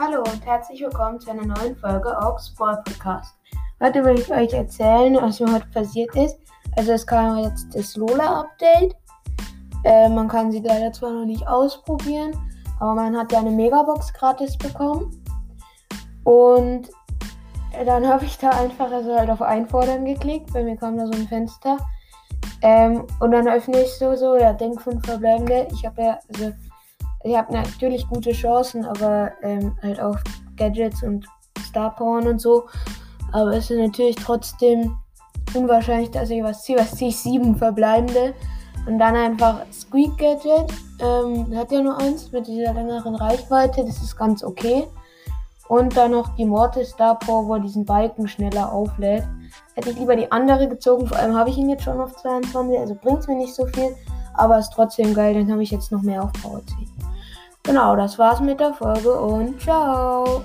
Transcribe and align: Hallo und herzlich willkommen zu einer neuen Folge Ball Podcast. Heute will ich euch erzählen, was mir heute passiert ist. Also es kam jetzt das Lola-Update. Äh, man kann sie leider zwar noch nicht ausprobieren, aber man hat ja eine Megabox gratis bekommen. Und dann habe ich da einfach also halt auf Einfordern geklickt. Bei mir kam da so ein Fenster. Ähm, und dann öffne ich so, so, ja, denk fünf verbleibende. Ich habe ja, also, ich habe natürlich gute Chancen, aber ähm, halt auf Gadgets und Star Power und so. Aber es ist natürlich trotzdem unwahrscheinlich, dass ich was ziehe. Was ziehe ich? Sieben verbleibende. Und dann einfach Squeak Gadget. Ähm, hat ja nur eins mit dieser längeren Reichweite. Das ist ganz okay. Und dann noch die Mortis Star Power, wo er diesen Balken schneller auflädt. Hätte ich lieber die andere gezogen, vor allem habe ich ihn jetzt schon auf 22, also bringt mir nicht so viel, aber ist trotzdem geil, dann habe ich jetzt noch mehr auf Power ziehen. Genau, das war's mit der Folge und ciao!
Hallo 0.00 0.18
und 0.20 0.46
herzlich 0.46 0.80
willkommen 0.80 1.18
zu 1.18 1.28
einer 1.28 1.44
neuen 1.44 1.74
Folge 1.74 2.16
Ball 2.56 2.82
Podcast. 2.84 3.34
Heute 3.82 4.04
will 4.04 4.16
ich 4.16 4.30
euch 4.30 4.52
erzählen, 4.52 5.18
was 5.20 5.40
mir 5.40 5.52
heute 5.52 5.66
passiert 5.74 6.14
ist. 6.14 6.38
Also 6.76 6.92
es 6.92 7.04
kam 7.04 7.38
jetzt 7.38 7.74
das 7.74 7.96
Lola-Update. 7.96 8.94
Äh, 9.82 10.08
man 10.08 10.28
kann 10.28 10.52
sie 10.52 10.60
leider 10.60 10.92
zwar 10.92 11.10
noch 11.10 11.24
nicht 11.24 11.44
ausprobieren, 11.48 12.30
aber 12.78 12.94
man 12.94 13.16
hat 13.16 13.32
ja 13.32 13.40
eine 13.40 13.50
Megabox 13.50 14.12
gratis 14.12 14.56
bekommen. 14.56 15.20
Und 16.22 16.90
dann 17.84 18.06
habe 18.06 18.24
ich 18.24 18.38
da 18.38 18.50
einfach 18.50 18.92
also 18.92 19.12
halt 19.18 19.30
auf 19.30 19.42
Einfordern 19.42 20.04
geklickt. 20.04 20.52
Bei 20.52 20.62
mir 20.62 20.76
kam 20.76 20.96
da 20.96 21.06
so 21.06 21.12
ein 21.12 21.26
Fenster. 21.26 21.76
Ähm, 22.62 23.04
und 23.18 23.32
dann 23.32 23.48
öffne 23.48 23.80
ich 23.80 23.92
so, 23.98 24.14
so, 24.14 24.36
ja, 24.36 24.52
denk 24.52 24.80
fünf 24.80 25.04
verbleibende. 25.04 25.66
Ich 25.72 25.84
habe 25.84 26.00
ja, 26.00 26.20
also, 26.32 26.52
ich 27.24 27.36
habe 27.36 27.52
natürlich 27.52 28.06
gute 28.08 28.32
Chancen, 28.32 28.84
aber 28.84 29.32
ähm, 29.42 29.76
halt 29.82 30.00
auf 30.00 30.16
Gadgets 30.56 31.02
und 31.02 31.26
Star 31.60 31.94
Power 31.94 32.24
und 32.24 32.40
so. 32.40 32.66
Aber 33.32 33.52
es 33.52 33.70
ist 33.70 33.78
natürlich 33.78 34.16
trotzdem 34.16 34.96
unwahrscheinlich, 35.54 36.10
dass 36.10 36.30
ich 36.30 36.42
was 36.42 36.62
ziehe. 36.62 36.78
Was 36.78 36.94
ziehe 36.94 37.10
ich? 37.10 37.18
Sieben 37.18 37.56
verbleibende. 37.56 38.34
Und 38.86 38.98
dann 38.98 39.16
einfach 39.16 39.62
Squeak 39.72 40.16
Gadget. 40.16 40.72
Ähm, 41.00 41.56
hat 41.56 41.70
ja 41.72 41.82
nur 41.82 41.98
eins 41.98 42.32
mit 42.32 42.46
dieser 42.46 42.72
längeren 42.72 43.14
Reichweite. 43.14 43.84
Das 43.84 44.02
ist 44.02 44.16
ganz 44.16 44.42
okay. 44.42 44.86
Und 45.68 45.96
dann 45.96 46.12
noch 46.12 46.34
die 46.36 46.46
Mortis 46.46 46.90
Star 46.90 47.18
Power, 47.18 47.46
wo 47.46 47.54
er 47.54 47.60
diesen 47.60 47.84
Balken 47.84 48.26
schneller 48.26 48.72
auflädt. 48.72 49.24
Hätte 49.74 49.90
ich 49.90 49.98
lieber 49.98 50.16
die 50.16 50.32
andere 50.32 50.66
gezogen, 50.66 51.06
vor 51.06 51.18
allem 51.18 51.36
habe 51.36 51.50
ich 51.50 51.58
ihn 51.58 51.68
jetzt 51.68 51.84
schon 51.84 52.00
auf 52.00 52.16
22, 52.16 52.78
also 52.78 52.94
bringt 52.94 53.28
mir 53.28 53.36
nicht 53.36 53.54
so 53.54 53.66
viel, 53.66 53.94
aber 54.34 54.58
ist 54.58 54.72
trotzdem 54.72 55.14
geil, 55.14 55.34
dann 55.34 55.52
habe 55.52 55.62
ich 55.62 55.70
jetzt 55.70 55.92
noch 55.92 56.02
mehr 56.02 56.22
auf 56.24 56.32
Power 56.32 56.62
ziehen. 56.66 56.87
Genau, 57.68 57.94
das 57.96 58.18
war's 58.18 58.40
mit 58.40 58.60
der 58.60 58.72
Folge 58.72 59.12
und 59.12 59.60
ciao! 59.60 60.42